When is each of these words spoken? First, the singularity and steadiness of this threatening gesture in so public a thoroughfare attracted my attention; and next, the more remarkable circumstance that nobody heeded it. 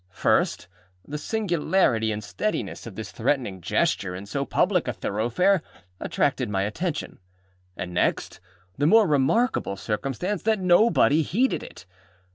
First, 0.15 0.67
the 1.07 1.19
singularity 1.19 2.11
and 2.11 2.23
steadiness 2.23 2.87
of 2.87 2.95
this 2.95 3.11
threatening 3.11 3.61
gesture 3.61 4.15
in 4.15 4.25
so 4.25 4.45
public 4.45 4.87
a 4.87 4.93
thoroughfare 4.93 5.61
attracted 5.99 6.49
my 6.49 6.63
attention; 6.63 7.19
and 7.77 7.93
next, 7.93 8.39
the 8.79 8.87
more 8.87 9.05
remarkable 9.05 9.75
circumstance 9.77 10.41
that 10.41 10.59
nobody 10.59 11.21
heeded 11.21 11.61
it. 11.61 11.85